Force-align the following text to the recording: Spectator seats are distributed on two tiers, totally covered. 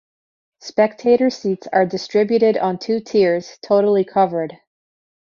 Spectator 0.61 1.29
seats 1.29 1.67
are 1.71 1.85
distributed 1.85 2.57
on 2.57 2.79
two 2.79 3.01
tiers, 3.01 3.59
totally 3.61 4.03
covered. 4.03 4.57